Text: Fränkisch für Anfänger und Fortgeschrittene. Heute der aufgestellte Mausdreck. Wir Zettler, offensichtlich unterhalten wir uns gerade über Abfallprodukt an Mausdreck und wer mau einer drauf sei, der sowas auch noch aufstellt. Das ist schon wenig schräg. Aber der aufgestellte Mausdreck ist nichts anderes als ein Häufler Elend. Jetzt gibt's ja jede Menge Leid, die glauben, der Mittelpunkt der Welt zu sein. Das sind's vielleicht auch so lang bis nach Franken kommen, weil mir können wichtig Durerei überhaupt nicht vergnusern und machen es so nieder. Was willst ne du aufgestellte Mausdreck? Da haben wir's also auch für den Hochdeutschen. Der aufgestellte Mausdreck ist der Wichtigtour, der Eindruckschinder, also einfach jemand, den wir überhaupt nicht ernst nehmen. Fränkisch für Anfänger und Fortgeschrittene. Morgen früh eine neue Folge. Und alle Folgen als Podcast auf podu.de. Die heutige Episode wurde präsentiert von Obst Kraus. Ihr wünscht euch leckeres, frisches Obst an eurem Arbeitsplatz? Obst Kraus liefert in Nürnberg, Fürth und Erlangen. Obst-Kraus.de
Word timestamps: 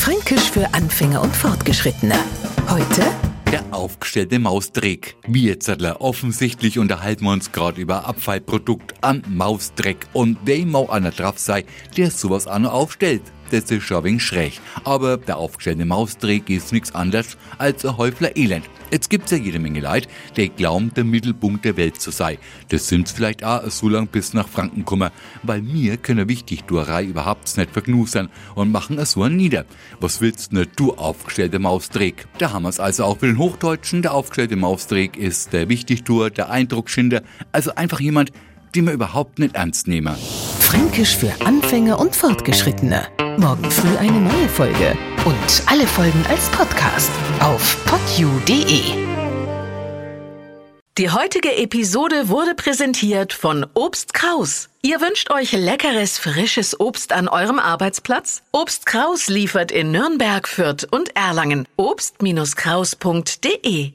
Fränkisch 0.00 0.50
für 0.50 0.72
Anfänger 0.72 1.20
und 1.20 1.36
Fortgeschrittene. 1.36 2.14
Heute 2.70 3.02
der 3.52 3.64
aufgestellte 3.72 4.38
Mausdreck. 4.38 5.16
Wir 5.26 5.60
Zettler, 5.60 6.00
offensichtlich 6.00 6.78
unterhalten 6.78 7.24
wir 7.24 7.32
uns 7.32 7.52
gerade 7.52 7.82
über 7.82 8.06
Abfallprodukt 8.06 8.94
an 9.02 9.22
Mausdreck 9.28 10.06
und 10.14 10.38
wer 10.44 10.64
mau 10.64 10.88
einer 10.88 11.10
drauf 11.10 11.38
sei, 11.38 11.66
der 11.98 12.10
sowas 12.10 12.46
auch 12.46 12.60
noch 12.60 12.72
aufstellt. 12.72 13.22
Das 13.50 13.70
ist 13.70 13.82
schon 13.82 14.04
wenig 14.04 14.22
schräg. 14.22 14.60
Aber 14.84 15.16
der 15.16 15.36
aufgestellte 15.36 15.84
Mausdreck 15.84 16.48
ist 16.50 16.72
nichts 16.72 16.94
anderes 16.94 17.36
als 17.58 17.84
ein 17.84 17.96
Häufler 17.96 18.36
Elend. 18.36 18.64
Jetzt 18.90 19.08
gibt's 19.08 19.30
ja 19.30 19.38
jede 19.38 19.60
Menge 19.60 19.80
Leid, 19.80 20.08
die 20.36 20.48
glauben, 20.48 20.92
der 20.94 21.04
Mittelpunkt 21.04 21.64
der 21.64 21.76
Welt 21.76 22.00
zu 22.00 22.10
sein. 22.10 22.38
Das 22.70 22.88
sind's 22.88 23.12
vielleicht 23.12 23.44
auch 23.44 23.68
so 23.70 23.88
lang 23.88 24.08
bis 24.08 24.34
nach 24.34 24.48
Franken 24.48 24.84
kommen, 24.84 25.10
weil 25.42 25.62
mir 25.62 25.96
können 25.96 26.28
wichtig 26.28 26.64
Durerei 26.64 27.04
überhaupt 27.04 27.56
nicht 27.56 27.70
vergnusern 27.70 28.30
und 28.54 28.72
machen 28.72 28.98
es 28.98 29.12
so 29.12 29.28
nieder. 29.28 29.64
Was 30.00 30.20
willst 30.20 30.52
ne 30.52 30.66
du 30.66 30.94
aufgestellte 30.94 31.58
Mausdreck? 31.60 32.26
Da 32.38 32.52
haben 32.52 32.64
wir's 32.64 32.80
also 32.80 33.04
auch 33.04 33.18
für 33.18 33.26
den 33.26 33.38
Hochdeutschen. 33.38 34.02
Der 34.02 34.14
aufgestellte 34.14 34.56
Mausdreck 34.56 35.16
ist 35.16 35.52
der 35.52 35.68
Wichtigtour, 35.68 36.30
der 36.30 36.50
Eindruckschinder, 36.50 37.22
also 37.52 37.74
einfach 37.74 38.00
jemand, 38.00 38.32
den 38.74 38.86
wir 38.86 38.92
überhaupt 38.92 39.38
nicht 39.38 39.54
ernst 39.54 39.88
nehmen. 39.88 40.14
Fränkisch 40.60 41.16
für 41.16 41.32
Anfänger 41.44 41.98
und 41.98 42.14
Fortgeschrittene. 42.14 43.06
Morgen 43.40 43.70
früh 43.70 43.96
eine 43.96 44.20
neue 44.20 44.48
Folge. 44.50 44.98
Und 45.24 45.62
alle 45.64 45.86
Folgen 45.86 46.22
als 46.28 46.50
Podcast 46.50 47.10
auf 47.40 47.82
podu.de. 47.86 48.82
Die 50.98 51.10
heutige 51.10 51.56
Episode 51.56 52.28
wurde 52.28 52.54
präsentiert 52.54 53.32
von 53.32 53.64
Obst 53.72 54.12
Kraus. 54.12 54.68
Ihr 54.82 55.00
wünscht 55.00 55.30
euch 55.30 55.52
leckeres, 55.52 56.18
frisches 56.18 56.78
Obst 56.78 57.14
an 57.14 57.28
eurem 57.28 57.58
Arbeitsplatz? 57.58 58.42
Obst 58.52 58.84
Kraus 58.84 59.28
liefert 59.28 59.72
in 59.72 59.90
Nürnberg, 59.90 60.46
Fürth 60.46 60.86
und 60.90 61.16
Erlangen. 61.16 61.66
Obst-Kraus.de 61.76 63.92